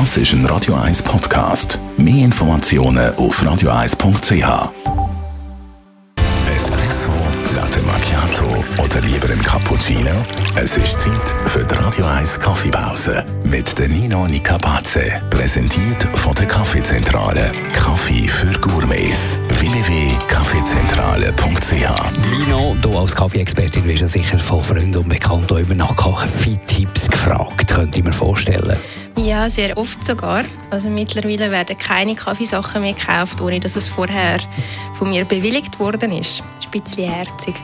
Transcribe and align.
Das 0.00 0.16
ist 0.16 0.32
ein 0.32 0.44
Radio 0.46 0.74
1 0.74 1.04
Podcast. 1.04 1.78
Mehr 1.96 2.24
Informationen 2.24 3.14
auf 3.14 3.40
radio1.ch. 3.40 4.72
Espresso, 6.52 7.12
Latte 7.54 7.80
Macchiato 7.82 8.46
oder 8.82 9.00
lieber 9.02 9.30
ein 9.30 9.40
Cappuccino? 9.40 10.10
Es 10.56 10.76
ist 10.76 11.00
Zeit 11.00 11.36
für 11.46 11.62
die 11.62 11.76
Radio 11.76 12.06
1 12.06 12.40
Kaffeepause 12.40 13.24
mit 13.44 13.78
der 13.78 13.88
Nino 13.88 14.26
Nicapace. 14.26 15.12
Präsentiert 15.30 16.02
von 16.16 16.34
der 16.34 16.46
Kaffeezentrale. 16.46 17.52
Kaffee 17.72 18.26
für 18.26 18.50
Gourmets. 18.58 19.38
www.kaffeezentrale.ch 19.60 22.32
Nino, 22.32 22.76
du 22.82 22.98
als 22.98 23.14
Kaffee-Expertin 23.14 23.84
wirst 23.84 24.02
ja 24.02 24.08
sicher 24.08 24.40
von 24.40 24.64
Freunden 24.64 24.96
und 24.96 25.08
Bekannten 25.08 25.58
immer 25.58 25.76
nach 25.76 25.94
Kaffee-Tipps 25.94 27.08
gefragt, 27.08 27.72
könnte 27.72 28.00
ich 28.00 28.04
mir 28.04 28.12
vorstellen. 28.12 28.76
Ja, 29.16 29.48
sehr 29.48 29.76
oft 29.78 30.04
sogar. 30.04 30.44
Also 30.70 30.88
mittlerweile 30.88 31.50
werden 31.50 31.78
keine 31.78 32.14
Kaffeesachen 32.14 32.82
mehr 32.82 32.94
gekauft, 32.94 33.40
ohne 33.40 33.60
dass 33.60 33.76
es 33.76 33.88
vorher 33.88 34.38
von 34.94 35.10
mir 35.10 35.24
bewilligt 35.24 35.78
worden 35.78 36.12
ist. 36.12 36.42
Das 36.56 36.66
ein 36.66 36.70
bisschen 36.82 37.10
herzig. 37.10 37.54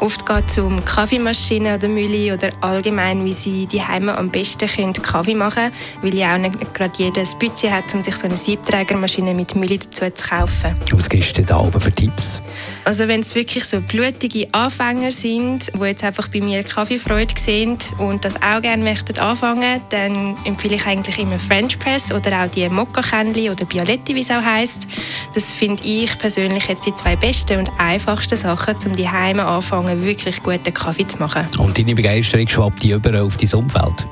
Oft 0.00 0.26
geht 0.26 0.44
es 0.48 0.58
um 0.58 0.84
Kaffeemaschinen 0.84 1.76
oder 1.76 1.86
Mühle 1.86 2.34
oder 2.34 2.50
allgemein, 2.60 3.24
wie 3.24 3.32
sie 3.32 3.66
die 3.66 3.80
Heime 3.80 4.18
am 4.18 4.30
besten 4.30 4.66
können 4.66 4.94
Kaffee 4.94 5.36
machen 5.36 5.70
können, 5.70 5.74
weil 6.02 6.18
ja 6.18 6.34
auch 6.34 6.38
nicht 6.38 6.74
gerade 6.74 6.92
jeder 6.96 7.20
das 7.20 7.38
Budget 7.38 7.70
hat, 7.70 7.94
um 7.94 8.02
sich 8.02 8.16
so 8.16 8.26
eine 8.26 8.36
Siebträgermaschine 8.36 9.32
mit 9.32 9.54
Mühle 9.54 9.78
dazu 9.78 10.10
zu 10.10 10.28
kaufen. 10.28 10.76
Was 10.90 11.08
gibst 11.08 11.38
du 11.38 11.44
da 11.44 11.60
oben 11.60 11.80
für 11.80 11.92
Tipps? 11.92 12.42
Also 12.84 13.06
wenn 13.06 13.20
es 13.20 13.34
wirklich 13.36 13.64
so 13.64 13.80
blutige 13.80 14.48
Anfänger 14.52 15.12
sind, 15.12 15.70
die 15.72 15.84
jetzt 15.84 16.02
einfach 16.02 16.26
bei 16.28 16.40
mir 16.40 16.64
Kaffeefreude 16.64 17.34
sehen 17.38 17.78
und 17.98 18.24
das 18.24 18.36
auch 18.42 18.60
gerne 18.60 18.82
möchten 18.82 19.18
anfangen, 19.18 19.80
dann 19.90 20.36
empfehle 20.44 20.74
ich 20.74 20.86
eigentlich 20.86 21.18
immer 21.18 21.38
French 21.38 21.78
Press 21.78 22.10
oder 22.10 22.42
auch 22.42 22.50
die 22.50 22.68
Mokka-Kännchen 22.68 23.50
oder 23.50 23.64
Bialetti, 23.64 24.16
wie 24.16 24.20
es 24.20 24.30
auch 24.30 24.42
heisst. 24.42 24.88
Das 25.32 25.52
finde 25.52 25.84
ich 25.84 26.18
persönlich 26.18 26.66
jetzt 26.66 26.84
die 26.84 26.94
zwei 26.94 27.14
besten 27.14 27.60
und 27.60 27.70
einfachsten 27.78 28.36
Sachen, 28.36 28.74
um 28.84 28.96
die 28.96 29.08
Heime 29.08 29.46
anfangen, 29.46 30.04
wirklich 30.04 30.42
guten 30.42 30.74
Kaffee 30.74 31.06
zu 31.06 31.18
machen. 31.18 31.46
Und 31.58 31.78
deine 31.78 31.94
Begeisterung 31.94 32.48
schwappt 32.48 32.82
die 32.82 32.90
über 32.90 33.22
auf 33.22 33.36
dein 33.36 33.52
Umfeld? 33.54 34.06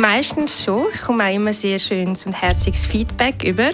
Meistens 0.00 0.64
schon. 0.64 0.86
Ich 0.94 1.02
komme 1.02 1.24
auch 1.24 1.34
immer 1.34 1.52
sehr 1.52 1.78
schönes 1.78 2.24
und 2.24 2.32
herziges 2.32 2.86
Feedback 2.86 3.44
über. 3.44 3.70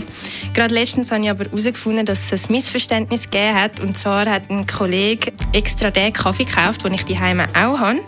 Gerade 0.55 0.75
letztens 0.75 1.13
habe 1.13 1.23
ich 1.23 1.31
aber 1.31 1.45
herausgefunden, 1.45 2.05
dass 2.05 2.33
es 2.33 2.49
ein 2.49 2.53
Missverständnis 2.53 3.31
gegeben 3.31 3.55
hat. 3.55 3.79
Und 3.79 3.97
zwar 3.97 4.27
hat 4.27 4.51
ein 4.51 4.67
Kollege 4.67 5.31
extra 5.53 5.93
den 5.93 6.13
Kaffee 6.13 6.43
gekauft, 6.43 6.85
den 6.85 6.95
ich 6.95 7.05
die 7.05 7.17
Heime 7.17 7.47
auch 7.51 7.79
habe. 7.79 8.01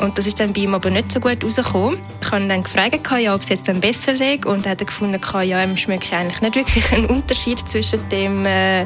Und 0.00 0.18
das 0.18 0.26
ist 0.26 0.40
dann 0.40 0.52
bei 0.52 0.62
ihm 0.62 0.74
aber 0.74 0.90
nicht 0.90 1.12
so 1.12 1.20
gut 1.20 1.44
rausgekommen. 1.44 2.00
Ich 2.20 2.32
habe 2.32 2.48
dann 2.48 2.64
gefragt, 2.64 2.98
ja, 3.20 3.32
ob 3.32 3.42
es 3.42 3.50
jetzt 3.50 3.68
dann 3.68 3.80
besser 3.80 4.16
sei. 4.16 4.40
Und 4.44 4.66
er 4.66 4.72
hat 4.72 4.84
gefunden, 4.84 5.20
ja, 5.44 5.62
ihm 5.62 5.76
schmeckt 5.76 6.12
eigentlich 6.12 6.40
nicht 6.40 6.56
wirklich 6.56 6.92
einen 6.92 7.06
Unterschied 7.06 7.60
zwischen 7.60 8.00
dem 8.08 8.46
äh, 8.46 8.84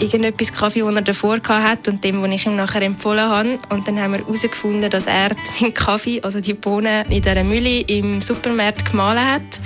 irgendetwas 0.00 0.52
Kaffee, 0.52 0.80
den 0.80 0.96
er 0.96 1.02
davor 1.02 1.38
hatte 1.48 1.90
und 1.90 2.02
dem, 2.02 2.22
den 2.22 2.32
ich 2.32 2.46
ihm 2.46 2.56
nachher 2.56 2.82
empfohlen 2.82 3.28
habe. 3.28 3.58
Und 3.68 3.86
dann 3.86 4.00
haben 4.00 4.12
wir 4.12 4.20
herausgefunden, 4.20 4.90
dass 4.90 5.06
er 5.06 5.30
den 5.60 5.74
Kaffee, 5.74 6.20
also 6.22 6.40
die 6.40 6.54
Bohnen, 6.54 7.04
in 7.06 7.22
dieser 7.22 7.44
Mühle 7.44 7.80
im 7.80 8.22
Supermarkt 8.22 8.90
gemahlen 8.90 9.26
hat 9.26 9.60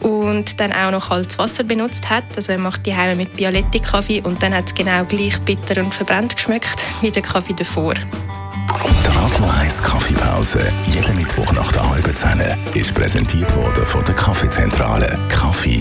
und 0.00 0.60
dann 0.60 0.72
auch 0.72 0.90
noch 0.90 1.08
kaltes 1.08 1.38
Wasser 1.38 1.64
benutzt 1.64 2.08
hat. 2.10 2.24
Also 2.36 2.52
er 2.52 2.58
macht 2.58 2.86
die 2.86 2.94
Heime 2.94 3.16
mit 3.16 3.36
Bialetti-Kaffee 3.36 4.22
und 4.22 4.42
dann 4.42 4.54
hat 4.54 4.66
es 4.66 4.74
genau 4.74 5.04
gleich 5.04 5.38
bitter 5.40 5.80
und 5.80 5.94
verbrannt 5.94 6.36
geschmeckt 6.36 6.84
wie 7.00 7.10
der 7.10 7.22
Kaffee 7.22 7.54
davor. 7.54 7.94
Die 7.94 9.16
Radio 9.16 9.44
1 9.60 9.82
Kaffeepause, 9.82 10.60
jeden 10.92 11.16
Mittwoch 11.16 11.52
nach 11.52 11.70
der 11.72 11.88
halben 11.88 12.14
Zehn, 12.14 12.40
ist 12.74 12.94
präsentiert 12.94 13.54
worden 13.56 13.84
von 13.84 14.04
der 14.04 14.14
Kaffeezentrale. 14.14 15.18
Kaffee 15.28 15.79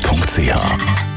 www.kaffeezentrale.ch 0.00 1.10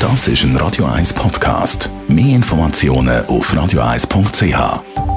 Das 0.00 0.28
ist 0.28 0.44
ein 0.44 0.56
Radio 0.56 0.84
1 0.84 1.14
Podcast. 1.14 1.90
Mehr 2.08 2.36
Informationen 2.36 3.24
auf 3.26 3.52
radio1.ch. 3.52 5.13